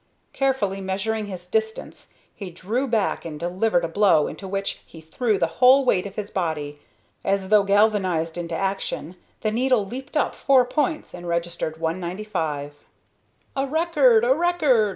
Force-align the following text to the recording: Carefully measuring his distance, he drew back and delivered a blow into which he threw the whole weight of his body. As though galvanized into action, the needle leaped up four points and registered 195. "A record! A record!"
Carefully 0.33 0.81
measuring 0.81 1.27
his 1.27 1.47
distance, 1.47 2.11
he 2.33 2.49
drew 2.49 2.87
back 2.87 3.23
and 3.23 3.39
delivered 3.39 3.85
a 3.85 3.87
blow 3.87 4.25
into 4.25 4.47
which 4.47 4.81
he 4.87 4.99
threw 4.99 5.37
the 5.37 5.45
whole 5.61 5.85
weight 5.85 6.07
of 6.07 6.15
his 6.15 6.31
body. 6.31 6.79
As 7.23 7.49
though 7.49 7.61
galvanized 7.61 8.35
into 8.35 8.55
action, 8.55 9.15
the 9.41 9.51
needle 9.51 9.85
leaped 9.85 10.17
up 10.17 10.33
four 10.33 10.65
points 10.65 11.13
and 11.13 11.27
registered 11.27 11.79
195. 11.79 12.73
"A 13.55 13.67
record! 13.67 14.23
A 14.23 14.33
record!" 14.33 14.89